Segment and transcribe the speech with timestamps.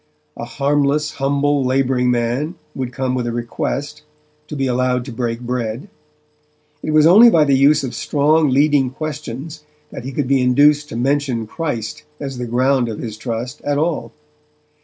[0.35, 4.01] A harmless, humble labouring man would come with a request
[4.47, 5.89] to be allowed to 'break bread'.
[6.81, 10.89] It was only by the use of strong leading questions that he could be induced
[10.89, 14.11] to mention Christ as the ground of his trust at all.